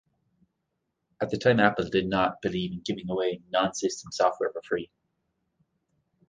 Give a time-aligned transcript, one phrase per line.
[1.21, 4.89] At the time Apple did not believe in giving away non-system software for free.